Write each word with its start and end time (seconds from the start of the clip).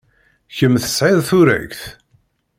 Kemm 0.55 0.75
tesɛid 0.83 1.19
turagt. 1.27 1.81